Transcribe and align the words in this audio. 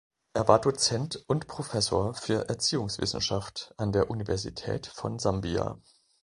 Er 0.33 0.47
war 0.47 0.59
Dozent 0.59 1.23
und 1.27 1.45
Professor 1.45 2.15
für 2.15 2.49
Erziehungswissenschaft 2.49 3.75
an 3.77 3.91
der 3.91 4.09
Universität 4.09 4.87
von 4.87 5.19
Sambia. 5.19 5.79